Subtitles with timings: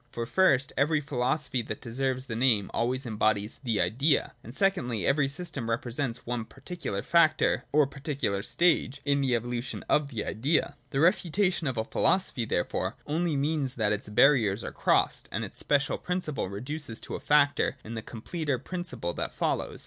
[0.09, 5.05] Fo first, every philosophy that deserves the name always em bodies the Idea: and secondly,
[5.05, 10.75] every system represents on particular factor or particular stage in the evolution of th Idea.
[10.89, 15.59] The refutation of a philosophy, therefore, only mean that its barriers are crossed, and its
[15.59, 19.79] special principle reduce to a factor in the completer principle that follows.